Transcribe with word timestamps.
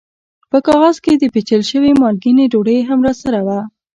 په 0.51 0.57
کاغذ 0.65 0.95
کې 1.05 1.13
د 1.17 1.23
پېچل 1.33 1.61
شوې 1.71 1.91
مالګینې 2.01 2.45
ډوډۍ 2.51 2.79
هم 2.89 2.99
راسره 3.07 3.39
وه. 3.47 3.59